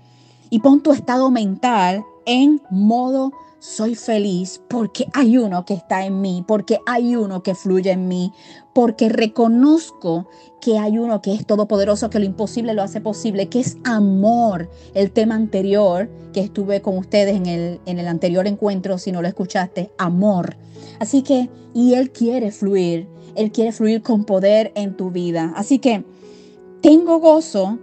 y 0.51 0.61
pon 0.61 0.83
tu 0.83 0.93
estado 0.93 1.31
mental 1.31 2.05
en 2.25 2.61
modo 2.71 3.33
soy 3.59 3.95
feliz 3.95 4.61
porque 4.69 5.07
hay 5.13 5.39
uno 5.39 5.65
que 5.65 5.75
está 5.75 6.05
en 6.05 6.21
mí, 6.21 6.45
porque 6.47 6.79
hay 6.87 7.17
uno 7.17 7.43
que 7.43 7.55
fluye 7.55 7.91
en 7.91 8.07
mí, 8.07 8.33
porque 8.75 9.09
reconozco 9.09 10.29
que 10.61 10.79
hay 10.79 10.99
uno 10.99 11.21
que 11.23 11.35
es 11.35 11.47
todopoderoso, 11.47 12.11
que 12.11 12.19
lo 12.19 12.25
imposible 12.25 12.75
lo 12.75 12.83
hace 12.83 13.01
posible, 13.01 13.49
que 13.49 13.61
es 13.61 13.77
amor. 13.85 14.71
El 14.95 15.11
tema 15.11 15.35
anterior 15.35 16.09
que 16.33 16.41
estuve 16.41 16.83
con 16.83 16.97
ustedes 16.97 17.35
en 17.35 17.47
el, 17.47 17.81
en 17.87 17.99
el 17.99 18.09
anterior 18.09 18.47
encuentro, 18.47 18.99
si 18.99 19.11
no 19.11 19.23
lo 19.23 19.29
escuchaste, 19.29 19.91
amor. 19.99 20.57
Así 21.01 21.23
que, 21.23 21.51
y 21.75 21.95
Él 21.95 22.11
quiere 22.13 22.53
fluir, 22.53 23.09
Él 23.35 23.51
quiere 23.51 23.73
fluir 23.73 24.03
con 24.03 24.25
poder 24.25 24.73
en 24.77 24.97
tu 24.97 25.11
vida. 25.11 25.53
Así 25.57 25.79
que, 25.79 26.05
tengo 26.83 27.19
gozo 27.19 27.79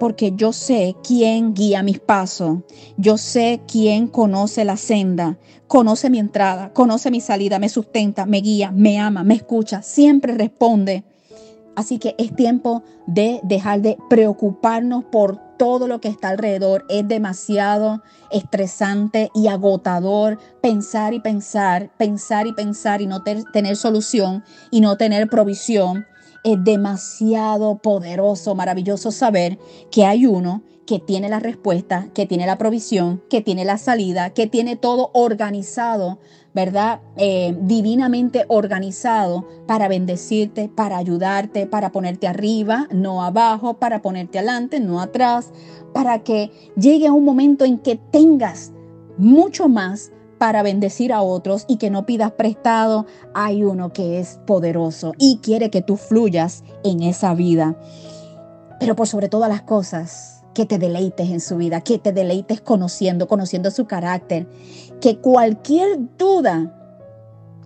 porque 0.00 0.32
yo 0.34 0.54
sé 0.54 0.96
quién 1.06 1.52
guía 1.52 1.82
mis 1.82 2.00
pasos, 2.00 2.60
yo 2.96 3.18
sé 3.18 3.60
quién 3.68 4.08
conoce 4.08 4.64
la 4.64 4.78
senda, 4.78 5.36
conoce 5.68 6.08
mi 6.08 6.18
entrada, 6.18 6.72
conoce 6.72 7.10
mi 7.10 7.20
salida, 7.20 7.58
me 7.58 7.68
sustenta, 7.68 8.24
me 8.24 8.38
guía, 8.40 8.72
me 8.72 8.98
ama, 8.98 9.22
me 9.22 9.34
escucha, 9.34 9.82
siempre 9.82 10.34
responde. 10.34 11.04
Así 11.76 11.98
que 11.98 12.14
es 12.18 12.34
tiempo 12.34 12.82
de 13.06 13.40
dejar 13.42 13.82
de 13.82 13.98
preocuparnos 14.08 15.04
por 15.04 15.38
todo 15.58 15.86
lo 15.86 16.00
que 16.00 16.08
está 16.08 16.30
alrededor. 16.30 16.86
Es 16.88 17.06
demasiado 17.06 18.02
estresante 18.30 19.30
y 19.34 19.48
agotador 19.48 20.38
pensar 20.62 21.12
y 21.12 21.20
pensar, 21.20 21.90
pensar 21.98 22.46
y 22.46 22.54
pensar 22.54 23.02
y 23.02 23.06
no 23.06 23.22
tener 23.22 23.76
solución 23.76 24.44
y 24.70 24.80
no 24.80 24.96
tener 24.96 25.28
provisión 25.28 26.06
es 26.44 26.62
demasiado 26.64 27.78
poderoso, 27.78 28.54
maravilloso 28.54 29.10
saber 29.10 29.58
que 29.90 30.04
hay 30.04 30.26
uno 30.26 30.62
que 30.86 30.98
tiene 30.98 31.28
la 31.28 31.38
respuesta, 31.38 32.08
que 32.14 32.26
tiene 32.26 32.46
la 32.46 32.58
provisión, 32.58 33.22
que 33.30 33.40
tiene 33.40 33.64
la 33.64 33.78
salida, 33.78 34.30
que 34.30 34.48
tiene 34.48 34.74
todo 34.74 35.10
organizado, 35.14 36.18
¿verdad? 36.52 37.00
Eh, 37.16 37.56
divinamente 37.60 38.44
organizado 38.48 39.46
para 39.68 39.86
bendecirte, 39.86 40.68
para 40.68 40.98
ayudarte, 40.98 41.66
para 41.66 41.92
ponerte 41.92 42.26
arriba, 42.26 42.88
no 42.90 43.22
abajo, 43.22 43.74
para 43.74 44.02
ponerte 44.02 44.38
adelante, 44.38 44.80
no 44.80 45.00
atrás, 45.00 45.52
para 45.92 46.24
que 46.24 46.50
llegue 46.76 47.06
a 47.06 47.12
un 47.12 47.24
momento 47.24 47.64
en 47.64 47.78
que 47.78 47.94
tengas 47.94 48.72
mucho 49.16 49.68
más 49.68 50.10
para 50.40 50.62
bendecir 50.62 51.12
a 51.12 51.20
otros 51.20 51.66
y 51.68 51.76
que 51.76 51.90
no 51.90 52.06
pidas 52.06 52.32
prestado, 52.32 53.04
hay 53.34 53.62
uno 53.62 53.92
que 53.92 54.18
es 54.18 54.40
poderoso 54.46 55.12
y 55.18 55.36
quiere 55.42 55.68
que 55.68 55.82
tú 55.82 55.98
fluyas 55.98 56.64
en 56.82 57.02
esa 57.02 57.34
vida. 57.34 57.76
Pero 58.80 58.96
por 58.96 59.06
sobre 59.06 59.28
todas 59.28 59.50
las 59.50 59.60
cosas, 59.60 60.42
que 60.54 60.64
te 60.64 60.78
deleites 60.78 61.28
en 61.28 61.40
su 61.40 61.58
vida, 61.58 61.82
que 61.82 61.98
te 61.98 62.14
deleites 62.14 62.62
conociendo, 62.62 63.28
conociendo 63.28 63.70
su 63.70 63.84
carácter, 63.86 64.48
que 65.02 65.18
cualquier 65.18 65.98
duda 66.16 66.74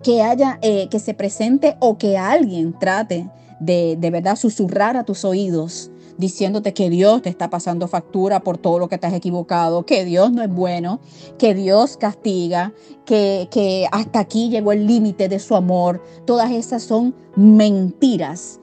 que 0.03 0.21
haya, 0.21 0.59
eh, 0.61 0.89
que 0.89 0.99
se 0.99 1.13
presente 1.13 1.77
o 1.79 1.97
que 1.97 2.17
alguien 2.17 2.77
trate 2.77 3.29
de, 3.61 3.95
de 3.97 4.11
verdad 4.11 4.35
susurrar 4.35 4.97
a 4.97 5.05
tus 5.05 5.23
oídos, 5.23 5.91
diciéndote 6.17 6.73
que 6.73 6.89
Dios 6.89 7.21
te 7.21 7.29
está 7.29 7.49
pasando 7.49 7.87
factura 7.87 8.41
por 8.41 8.57
todo 8.57 8.79
lo 8.79 8.89
que 8.89 8.97
te 8.97 9.07
has 9.07 9.13
equivocado, 9.13 9.85
que 9.85 10.05
Dios 10.05 10.31
no 10.31 10.41
es 10.41 10.49
bueno, 10.49 10.99
que 11.37 11.53
Dios 11.53 11.97
castiga, 11.97 12.73
que, 13.05 13.47
que 13.51 13.87
hasta 13.91 14.19
aquí 14.19 14.49
llegó 14.49 14.71
el 14.71 14.87
límite 14.87 15.29
de 15.29 15.39
su 15.39 15.55
amor. 15.55 16.01
Todas 16.25 16.51
esas 16.51 16.83
son 16.83 17.15
mentiras 17.35 18.59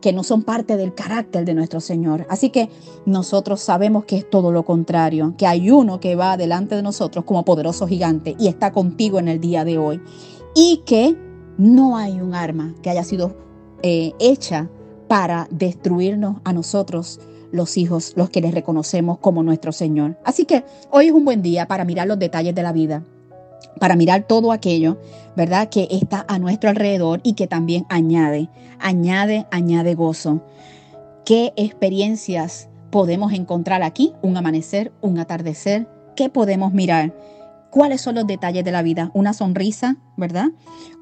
que 0.00 0.12
no 0.12 0.22
son 0.22 0.42
parte 0.42 0.76
del 0.76 0.94
carácter 0.94 1.44
de 1.44 1.54
nuestro 1.54 1.80
Señor. 1.80 2.26
Así 2.30 2.50
que 2.50 2.70
nosotros 3.06 3.60
sabemos 3.60 4.04
que 4.04 4.18
es 4.18 4.30
todo 4.30 4.52
lo 4.52 4.64
contrario, 4.64 5.34
que 5.36 5.46
hay 5.46 5.70
uno 5.70 6.00
que 6.00 6.14
va 6.14 6.36
delante 6.36 6.76
de 6.76 6.82
nosotros 6.82 7.24
como 7.24 7.44
poderoso 7.44 7.86
gigante 7.88 8.36
y 8.38 8.48
está 8.48 8.72
contigo 8.72 9.18
en 9.18 9.28
el 9.28 9.40
día 9.40 9.64
de 9.64 9.78
hoy. 9.78 10.00
Y 10.54 10.82
que 10.86 11.16
no 11.58 11.96
hay 11.96 12.20
un 12.20 12.34
arma 12.34 12.74
que 12.82 12.90
haya 12.90 13.04
sido 13.04 13.36
eh, 13.82 14.12
hecha 14.18 14.70
para 15.08 15.48
destruirnos 15.50 16.36
a 16.44 16.52
nosotros, 16.52 17.20
los 17.52 17.76
hijos, 17.76 18.12
los 18.16 18.30
que 18.30 18.40
les 18.40 18.54
reconocemos 18.54 19.18
como 19.18 19.42
nuestro 19.42 19.72
Señor. 19.72 20.18
Así 20.24 20.44
que 20.44 20.64
hoy 20.90 21.06
es 21.06 21.12
un 21.12 21.24
buen 21.24 21.42
día 21.42 21.66
para 21.66 21.84
mirar 21.84 22.06
los 22.06 22.18
detalles 22.18 22.54
de 22.54 22.62
la 22.62 22.72
vida, 22.72 23.02
para 23.78 23.96
mirar 23.96 24.24
todo 24.24 24.52
aquello, 24.52 24.98
¿verdad? 25.36 25.68
Que 25.68 25.88
está 25.90 26.24
a 26.28 26.38
nuestro 26.38 26.70
alrededor 26.70 27.20
y 27.22 27.34
que 27.34 27.46
también 27.46 27.86
añade, 27.88 28.48
añade, 28.78 29.46
añade 29.50 29.94
gozo. 29.94 30.42
¿Qué 31.24 31.52
experiencias 31.56 32.68
podemos 32.90 33.32
encontrar 33.32 33.82
aquí? 33.82 34.12
Un 34.22 34.36
amanecer, 34.36 34.92
un 35.00 35.18
atardecer. 35.18 35.88
¿Qué 36.14 36.28
podemos 36.28 36.72
mirar? 36.72 37.14
¿Cuáles 37.70 38.00
son 38.00 38.14
los 38.14 38.26
detalles 38.26 38.64
de 38.64 38.72
la 38.72 38.82
vida? 38.82 39.10
Una 39.12 39.34
sonrisa, 39.34 39.96
¿verdad? 40.16 40.46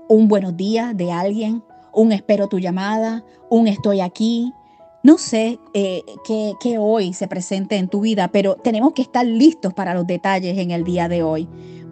Un 0.09 0.29
buenos 0.29 0.57
días 0.57 0.97
de 0.97 1.13
alguien, 1.13 1.63
un 1.95 2.13
espero 2.13 2.49
tu 2.49 2.59
llamada, 2.59 3.25
un 3.51 3.69
estoy 3.69 4.01
aquí. 4.01 4.53
No 5.03 5.19
sé 5.19 5.59
eh, 5.75 6.03
qué, 6.25 6.79
hoy 6.79 7.13
se 7.13 7.29
presente 7.29 7.77
en 7.77 7.89
tu 7.89 8.01
vida, 8.01 8.29
pero 8.29 8.57
tenemos 8.57 8.95
que 8.95 9.03
estar 9.03 9.27
listos 9.27 9.75
para 9.75 9.95
los 9.95 10.07
detalles 10.07 10.57
en 10.59 10.71
el 10.71 10.83
día 10.83 11.09
de 11.09 11.23
hoy, 11.23 11.49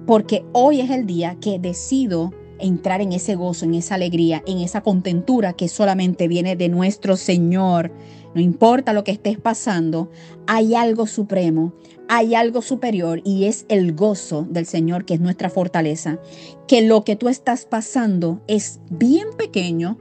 porque 0.07 0.45
hoy 0.53 0.81
es 0.81 0.91
el 0.91 1.07
día 1.07 1.37
que 1.41 1.59
decido 1.59 2.33
entrar 2.59 3.01
en 3.01 3.13
ese 3.13 3.35
gozo, 3.35 3.65
en 3.67 3.75
esa 3.75 3.97
alegría, 3.97 4.43
en 4.47 4.59
esa 4.59 4.81
contentura 4.81 5.53
que 5.53 5.69
solamente 5.69 6.29
viene 6.29 6.57
de 6.57 6.69
nuestro 6.69 7.17
Señor. 7.17 7.93
No 8.35 8.41
importa 8.41 8.93
lo 8.93 9.05
que 9.05 9.13
estés 9.13 9.39
pasando, 9.39 10.11
hay 10.47 10.75
algo 10.75 11.07
supremo, 11.07 11.75
hay 12.09 12.35
algo 12.35 12.63
superior 12.63 13.21
y 13.25 13.45
es 13.45 13.67
el 13.69 13.95
gozo 13.95 14.47
del 14.49 14.67
Señor 14.67 15.05
que 15.05 15.15
es 15.15 15.21
nuestra 15.21 15.51
fortaleza. 15.51 16.19
Que 16.67 16.83
lo 16.83 17.05
que 17.05 17.17
tú 17.17 17.29
estás 17.29 17.67
pasando 17.67 18.41
es 18.47 18.81
bien 18.91 19.29
pequeño 19.37 19.99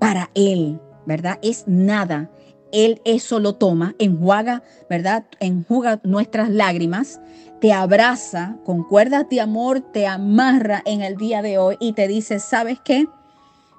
para 0.00 0.30
Él, 0.34 0.80
¿verdad? 1.06 1.38
Es 1.42 1.64
nada. 1.68 2.30
Él 2.72 3.00
eso 3.04 3.38
lo 3.38 3.54
toma, 3.54 3.94
enjuaga, 3.98 4.62
¿verdad? 4.88 5.26
Enjuga 5.40 6.00
nuestras 6.04 6.48
lágrimas, 6.48 7.20
te 7.60 7.72
abraza 7.72 8.56
con 8.64 8.82
cuerdas 8.82 9.28
de 9.28 9.40
amor, 9.40 9.80
te 9.80 10.06
amarra 10.06 10.82
en 10.86 11.02
el 11.02 11.16
día 11.16 11.42
de 11.42 11.58
hoy 11.58 11.76
y 11.80 11.92
te 11.92 12.08
dice, 12.08 12.40
¿sabes 12.40 12.78
qué? 12.82 13.06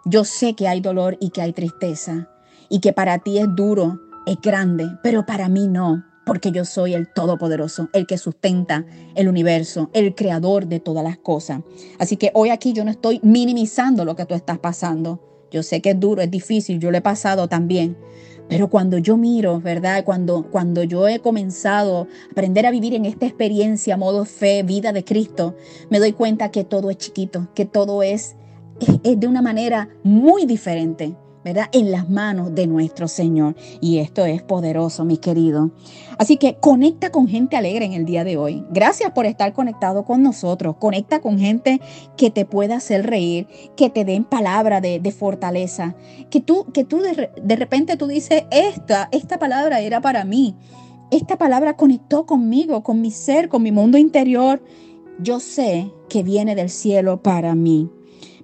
Yo 0.06 0.24
sé 0.26 0.54
que 0.54 0.68
hay 0.68 0.80
dolor 0.80 1.18
y 1.20 1.32
que 1.32 1.42
hay 1.42 1.54
tristeza 1.54 2.30
y 2.74 2.80
que 2.80 2.92
para 2.92 3.20
ti 3.20 3.38
es 3.38 3.46
duro, 3.56 4.02
es 4.26 4.42
grande, 4.42 4.90
pero 5.04 5.28
para 5.28 5.48
mí 5.48 5.68
no 5.68 6.04
porque 6.26 6.52
yo 6.52 6.66
soy 6.66 6.96
el 6.96 7.08
Todopoderoso, 7.14 7.90
el 7.94 8.08
que 8.08 8.18
sustenta 8.18 8.84
el 9.14 9.28
universo, 9.28 9.92
el 9.94 10.16
creador 10.16 10.66
de 10.66 10.80
todas 10.80 11.04
las 11.04 11.18
cosas. 11.18 11.62
Así 12.00 12.18
que 12.18 12.32
hoy 12.34 12.50
aquí 12.50 12.74
yo 12.74 12.84
no 12.84 12.90
estoy 12.90 13.20
minimizando 13.22 14.06
lo 14.06 14.16
que 14.16 14.26
tú 14.26 14.34
estás 14.34 14.58
pasando. 14.58 15.20
Yo 15.52 15.62
sé 15.62 15.82
que 15.82 15.92
es 15.92 16.00
duro, 16.00 16.24
es 16.24 16.32
difícil, 16.32 16.80
yo 16.80 16.90
lo 16.90 16.98
he 16.98 17.02
pasado 17.02 17.48
también. 17.48 17.96
Pero 18.50 18.72
cuando 18.72 18.98
yo 18.98 19.18
miro, 19.18 19.62
¿verdad? 19.62 20.04
Cuando, 20.04 20.50
cuando 20.50 20.82
yo 20.82 21.08
he 21.08 21.20
comenzado 21.20 22.08
a 22.30 22.32
aprender 22.32 22.66
a 22.66 22.72
vivir 22.72 22.96
en 22.96 23.06
esta 23.06 23.28
experiencia, 23.28 23.98
modo 23.98 24.26
fe, 24.26 24.64
vida 24.64 24.94
de 24.94 25.04
Cristo, 25.04 25.56
me 25.92 26.00
doy 26.00 26.14
cuenta 26.14 26.50
que 26.50 26.64
todo 26.64 26.90
es 26.90 26.98
chiquito, 26.98 27.50
que 27.54 27.66
todo 27.66 28.02
es, 28.02 28.36
es 29.04 29.20
de 29.20 29.28
una 29.28 29.44
manera 29.44 29.90
muy 30.04 30.48
diferente. 30.48 31.16
En 31.46 31.92
las 31.92 32.10
manos 32.10 32.56
de 32.56 32.68
nuestro 32.68 33.10
Señor. 33.10 33.56
Y 33.82 33.98
esto 33.98 34.26
es 34.26 34.42
poderoso, 34.42 35.04
mi 35.04 35.18
querido. 35.18 35.72
Así 36.18 36.38
que 36.38 36.56
conecta 36.56 37.12
con 37.12 37.28
gente 37.28 37.58
alegre 37.58 37.84
en 37.86 37.94
el 37.94 38.06
día 38.06 38.24
de 38.24 38.38
hoy. 38.38 38.64
Gracias 38.72 39.12
por 39.12 39.26
estar 39.26 39.52
conectado 39.52 40.06
con 40.06 40.24
nosotros. 40.24 40.78
Conecta 40.78 41.20
con 41.20 41.40
gente 41.40 41.82
que 42.16 42.30
te 42.30 42.46
pueda 42.46 42.78
hacer 42.78 43.06
reír, 43.06 43.48
que 43.76 43.90
te 43.90 44.06
den 44.06 44.24
palabra 44.24 44.80
de, 44.80 45.02
fortaleza. 45.12 45.96
Que 46.30 46.40
tú, 46.40 46.66
que 46.74 46.86
tú 46.86 47.02
de, 47.02 47.30
de 47.42 47.56
repente 47.58 47.98
tú 47.98 48.08
dices, 48.08 48.46
esta, 48.50 49.10
esta 49.12 49.38
palabra 49.38 49.82
era 49.82 50.00
para 50.00 50.24
mí. 50.24 50.56
Esta 51.12 51.38
palabra 51.38 51.76
conectó 51.76 52.26
conmigo, 52.26 52.84
con 52.84 53.02
mi 53.02 53.12
ser, 53.12 53.50
con 53.50 53.64
mi 53.64 53.72
mundo 53.72 53.98
interior. 53.98 54.64
Yo 55.20 55.42
sé 55.42 55.92
que 56.08 56.24
viene 56.24 56.56
del 56.56 56.70
cielo 56.70 57.22
para 57.22 57.54
mí. 57.54 57.90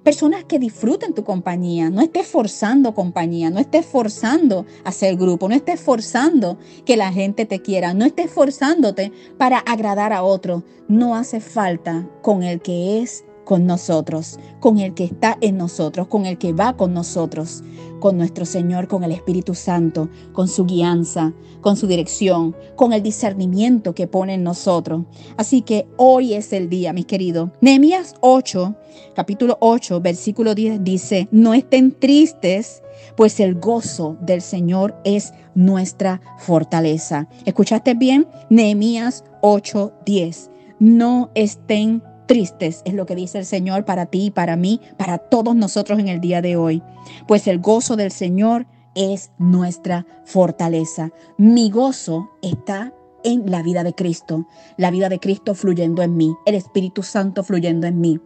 Personas 0.02 0.44
que 0.44 0.58
disfruten 0.58 1.12
tu 1.12 1.24
compañía. 1.24 1.90
No 1.90 2.00
estés 2.00 2.26
forzando 2.26 2.94
compañía, 2.94 3.50
no 3.50 3.60
estés 3.60 3.84
forzando 3.84 4.64
hacer 4.84 5.16
grupo, 5.16 5.48
no 5.48 5.54
estés 5.54 5.80
forzando 5.80 6.58
que 6.86 6.96
la 6.96 7.12
gente 7.12 7.44
te 7.44 7.60
quiera, 7.60 7.92
no 7.92 8.06
estés 8.06 8.30
forzándote 8.30 9.12
para 9.36 9.58
agradar 9.58 10.12
a 10.12 10.22
otro. 10.22 10.64
No 10.88 11.16
hace 11.16 11.40
falta 11.40 12.08
con 12.22 12.42
el 12.42 12.60
que 12.62 13.02
es 13.02 13.24
con 13.50 13.66
nosotros, 13.66 14.38
con 14.60 14.78
el 14.78 14.94
que 14.94 15.02
está 15.02 15.36
en 15.40 15.58
nosotros, 15.58 16.06
con 16.06 16.24
el 16.24 16.38
que 16.38 16.52
va 16.52 16.76
con 16.76 16.94
nosotros, 16.94 17.64
con 17.98 18.16
nuestro 18.16 18.44
Señor, 18.44 18.86
con 18.86 19.02
el 19.02 19.10
Espíritu 19.10 19.56
Santo, 19.56 20.08
con 20.32 20.46
su 20.46 20.66
guianza, 20.66 21.34
con 21.60 21.76
su 21.76 21.88
dirección, 21.88 22.54
con 22.76 22.92
el 22.92 23.02
discernimiento 23.02 23.92
que 23.92 24.06
pone 24.06 24.34
en 24.34 24.44
nosotros. 24.44 25.02
Así 25.36 25.62
que 25.62 25.88
hoy 25.96 26.34
es 26.34 26.52
el 26.52 26.68
día, 26.68 26.92
mis 26.92 27.06
queridos. 27.06 27.50
Nehemías 27.60 28.14
8, 28.20 28.76
capítulo 29.16 29.58
8, 29.60 30.00
versículo 30.00 30.54
10 30.54 30.84
dice, 30.84 31.26
no 31.32 31.52
estén 31.52 31.90
tristes, 31.90 32.84
pues 33.16 33.40
el 33.40 33.56
gozo 33.56 34.16
del 34.20 34.42
Señor 34.42 34.94
es 35.02 35.34
nuestra 35.56 36.20
fortaleza. 36.38 37.26
¿Escuchaste 37.46 37.94
bien? 37.94 38.28
Nehemías 38.48 39.24
8, 39.40 39.92
10. 40.06 40.50
No 40.78 41.32
estén 41.34 42.04
tristes, 42.30 42.82
es 42.84 42.94
lo 42.94 43.06
que 43.06 43.16
dice 43.16 43.38
el 43.38 43.44
Señor 43.44 43.84
para 43.84 44.06
ti 44.06 44.26
y 44.26 44.30
para 44.30 44.54
mí, 44.54 44.80
para 44.96 45.18
todos 45.18 45.56
nosotros 45.56 45.98
en 45.98 46.06
el 46.06 46.20
día 46.20 46.40
de 46.40 46.54
hoy. 46.54 46.80
Pues 47.26 47.48
el 47.48 47.58
gozo 47.58 47.96
del 47.96 48.12
Señor 48.12 48.68
es 48.94 49.32
nuestra 49.38 50.06
fortaleza. 50.26 51.10
Mi 51.38 51.70
gozo 51.70 52.30
está 52.40 52.94
en 53.24 53.50
la 53.50 53.64
vida 53.64 53.82
de 53.82 53.94
Cristo, 53.94 54.46
la 54.76 54.92
vida 54.92 55.08
de 55.08 55.18
Cristo 55.18 55.56
fluyendo 55.56 56.02
en 56.02 56.16
mí, 56.16 56.32
el 56.46 56.54
Espíritu 56.54 57.02
Santo 57.02 57.42
fluyendo 57.42 57.88
en 57.88 58.00
mí, 58.00 58.20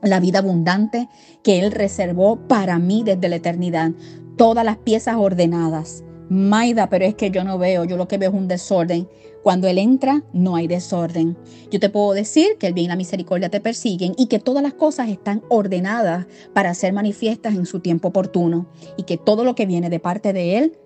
la 0.00 0.18
vida 0.18 0.38
abundante 0.38 1.06
que 1.42 1.60
Él 1.60 1.72
reservó 1.72 2.36
para 2.48 2.78
mí 2.78 3.02
desde 3.04 3.28
la 3.28 3.36
eternidad, 3.36 3.90
todas 4.38 4.64
las 4.64 4.78
piezas 4.78 5.16
ordenadas, 5.16 6.04
Maida, 6.28 6.88
pero 6.88 7.04
es 7.04 7.14
que 7.14 7.30
yo 7.30 7.44
no 7.44 7.58
veo, 7.58 7.84
yo 7.84 7.96
lo 7.96 8.08
que 8.08 8.18
veo 8.18 8.30
es 8.30 8.36
un 8.36 8.48
desorden. 8.48 9.08
Cuando 9.42 9.68
Él 9.68 9.78
entra, 9.78 10.24
no 10.32 10.56
hay 10.56 10.66
desorden. 10.66 11.36
Yo 11.70 11.78
te 11.78 11.88
puedo 11.88 12.12
decir 12.12 12.56
que 12.58 12.66
el 12.66 12.72
bien 12.72 12.86
y 12.86 12.88
la 12.88 12.96
misericordia 12.96 13.48
te 13.48 13.60
persiguen 13.60 14.14
y 14.18 14.26
que 14.26 14.40
todas 14.40 14.62
las 14.62 14.74
cosas 14.74 15.08
están 15.08 15.42
ordenadas 15.48 16.26
para 16.52 16.74
ser 16.74 16.92
manifiestas 16.92 17.54
en 17.54 17.64
su 17.64 17.80
tiempo 17.80 18.08
oportuno 18.08 18.66
y 18.96 19.04
que 19.04 19.16
todo 19.16 19.44
lo 19.44 19.54
que 19.54 19.66
viene 19.66 19.88
de 19.88 20.00
parte 20.00 20.32
de 20.32 20.58
Él 20.58 20.78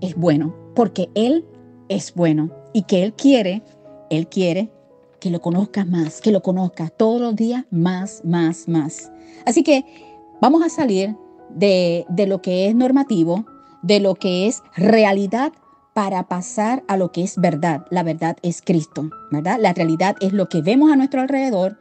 es 0.00 0.16
bueno, 0.16 0.54
porque 0.74 1.10
Él 1.14 1.44
es 1.88 2.14
bueno 2.14 2.50
y 2.72 2.84
que 2.84 3.02
Él 3.02 3.12
quiere, 3.12 3.62
Él 4.08 4.26
quiere 4.28 4.70
que 5.20 5.30
lo 5.30 5.40
conozcas 5.40 5.86
más, 5.86 6.20
que 6.20 6.32
lo 6.32 6.42
conozcas 6.42 6.92
todos 6.96 7.20
los 7.20 7.36
días 7.36 7.64
más, 7.70 8.22
más, 8.24 8.66
más. 8.68 9.12
Así 9.44 9.62
que 9.62 9.84
vamos 10.40 10.62
a 10.64 10.68
salir 10.68 11.14
de, 11.50 12.06
de 12.08 12.26
lo 12.26 12.42
que 12.42 12.66
es 12.66 12.74
normativo, 12.74 13.44
de 13.82 14.00
lo 14.00 14.14
que 14.14 14.46
es 14.46 14.62
realidad 14.76 15.52
para 15.92 16.28
pasar 16.28 16.82
a 16.88 16.96
lo 16.96 17.12
que 17.12 17.22
es 17.22 17.36
verdad. 17.36 17.86
La 17.90 18.02
verdad 18.02 18.36
es 18.42 18.62
Cristo, 18.62 19.10
¿verdad? 19.30 19.58
La 19.60 19.72
realidad 19.72 20.16
es 20.20 20.32
lo 20.32 20.48
que 20.48 20.62
vemos 20.62 20.90
a 20.90 20.96
nuestro 20.96 21.20
alrededor 21.20 21.76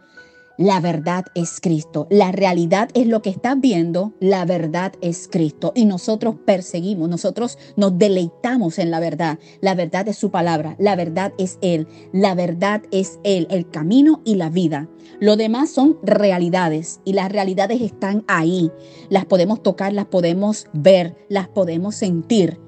la 0.61 0.79
verdad 0.79 1.25
es 1.33 1.59
Cristo. 1.59 2.05
La 2.11 2.31
realidad 2.31 2.89
es 2.93 3.07
lo 3.07 3.23
que 3.23 3.31
estás 3.31 3.59
viendo. 3.59 4.13
La 4.19 4.45
verdad 4.45 4.93
es 5.01 5.27
Cristo. 5.27 5.71
Y 5.73 5.85
nosotros 5.85 6.35
perseguimos, 6.45 7.09
nosotros 7.09 7.57
nos 7.77 7.97
deleitamos 7.97 8.77
en 8.77 8.91
la 8.91 8.99
verdad. 8.99 9.39
La 9.59 9.73
verdad 9.73 10.07
es 10.07 10.17
su 10.17 10.29
palabra. 10.29 10.75
La 10.77 10.95
verdad 10.95 11.33
es 11.39 11.57
Él. 11.61 11.87
La 12.13 12.35
verdad 12.35 12.83
es 12.91 13.19
Él, 13.23 13.47
el 13.49 13.71
camino 13.71 14.21
y 14.23 14.35
la 14.35 14.49
vida. 14.49 14.87
Lo 15.19 15.35
demás 15.35 15.71
son 15.71 15.97
realidades 16.03 17.01
y 17.05 17.13
las 17.13 17.31
realidades 17.31 17.81
están 17.81 18.23
ahí. 18.27 18.71
Las 19.09 19.25
podemos 19.25 19.63
tocar, 19.63 19.93
las 19.93 20.05
podemos 20.05 20.67
ver, 20.73 21.15
las 21.27 21.47
podemos 21.47 21.95
sentir. 21.95 22.59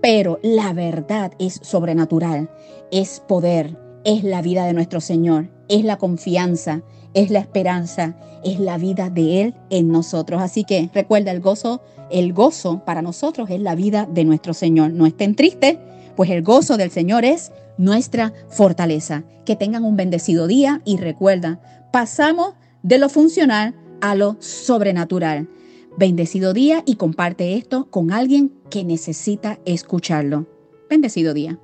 Pero 0.00 0.38
la 0.44 0.72
verdad 0.72 1.32
es 1.40 1.58
sobrenatural, 1.62 2.48
es 2.92 3.20
poder, 3.26 3.76
es 4.04 4.22
la 4.22 4.40
vida 4.40 4.66
de 4.66 4.72
nuestro 4.72 5.00
Señor, 5.00 5.50
es 5.68 5.84
la 5.84 5.98
confianza, 5.98 6.82
es 7.14 7.30
la 7.30 7.40
esperanza, 7.40 8.14
es 8.44 8.60
la 8.60 8.78
vida 8.78 9.10
de 9.10 9.42
Él 9.42 9.54
en 9.70 9.88
nosotros. 9.88 10.40
Así 10.42 10.64
que 10.64 10.90
recuerda 10.94 11.30
el 11.30 11.40
gozo, 11.40 11.82
el 12.10 12.32
gozo 12.32 12.82
para 12.84 13.02
nosotros 13.02 13.50
es 13.50 13.60
la 13.60 13.74
vida 13.74 14.08
de 14.10 14.24
nuestro 14.24 14.54
Señor. 14.54 14.92
No 14.92 15.06
estén 15.06 15.34
tristes, 15.34 15.76
pues 16.16 16.30
el 16.30 16.42
gozo 16.42 16.76
del 16.76 16.90
Señor 16.90 17.24
es 17.24 17.52
nuestra 17.78 18.32
fortaleza. 18.48 19.24
Que 19.44 19.56
tengan 19.56 19.84
un 19.84 19.96
bendecido 19.96 20.46
día 20.46 20.80
y 20.84 20.98
recuerda, 20.98 21.60
pasamos 21.92 22.54
de 22.82 22.98
lo 22.98 23.08
funcional 23.08 23.74
a 24.00 24.14
lo 24.14 24.36
sobrenatural. 24.40 25.48
Bendecido 25.96 26.52
día 26.52 26.82
y 26.86 26.94
comparte 26.94 27.54
esto 27.54 27.90
con 27.90 28.12
alguien 28.12 28.52
que 28.70 28.84
necesita 28.84 29.58
escucharlo. 29.64 30.46
Bendecido 30.88 31.34
día. 31.34 31.58